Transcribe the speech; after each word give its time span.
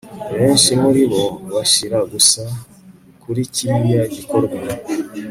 benshi 0.39 0.71
muribo 0.81 1.23
bashira 1.53 1.99
gusa 2.11 2.41
kuri 3.21 3.41
kiriya 3.53 4.03
gikorwa 4.15 4.59